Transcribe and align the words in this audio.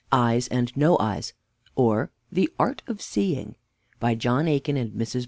EYES 0.11 0.47
AND 0.47 0.75
NO 0.75 0.97
EYES, 0.97 1.33
OR 1.75 2.09
THE 2.31 2.49
ART 2.57 2.81
OF 2.87 3.03
SEEING 3.03 3.53
By 3.99 4.15
JOHN 4.15 4.47
AIKIN 4.47 4.75
and 4.75 4.93
MRS. 4.93 5.19